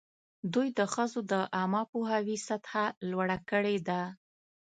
دوی 0.53 0.67
د 0.77 0.79
ښځو 0.93 1.19
د 1.31 1.33
عامه 1.57 1.81
پوهاوي 1.91 2.37
سطحه 2.47 2.85
لوړه 3.11 3.37
کړې 3.49 3.77
ده. 3.87 4.01